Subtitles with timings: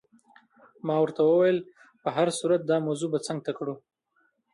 [0.87, 1.57] ما ورته وویل:
[2.03, 3.75] په هر صورت دا موضوع به څنګ ته کړو.